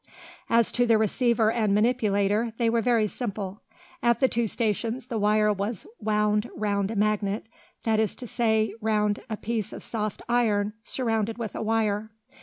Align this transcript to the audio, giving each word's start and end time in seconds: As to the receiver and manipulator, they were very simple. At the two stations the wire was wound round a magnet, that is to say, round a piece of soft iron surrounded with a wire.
As 0.49 0.71
to 0.71 0.87
the 0.87 0.97
receiver 0.97 1.51
and 1.51 1.75
manipulator, 1.75 2.53
they 2.57 2.71
were 2.71 2.81
very 2.81 3.05
simple. 3.05 3.61
At 4.01 4.19
the 4.19 4.27
two 4.27 4.47
stations 4.47 5.05
the 5.05 5.19
wire 5.19 5.53
was 5.53 5.85
wound 5.99 6.49
round 6.55 6.89
a 6.89 6.95
magnet, 6.95 7.45
that 7.83 7.99
is 7.99 8.15
to 8.15 8.25
say, 8.25 8.73
round 8.81 9.19
a 9.29 9.37
piece 9.37 9.71
of 9.71 9.83
soft 9.83 10.23
iron 10.27 10.73
surrounded 10.81 11.37
with 11.37 11.53
a 11.53 11.61
wire. 11.61 12.09